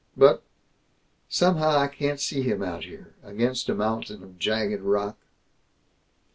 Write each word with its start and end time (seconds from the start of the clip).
But 0.17 0.41
Somehow 1.29 1.77
I 1.77 1.87
can't 1.87 2.19
see 2.19 2.41
him 2.41 2.63
out 2.63 2.85
here, 2.85 3.13
against 3.21 3.69
a 3.69 3.75
mountain 3.75 4.23
of 4.23 4.39
jagged 4.39 4.81
rock." 4.81 5.15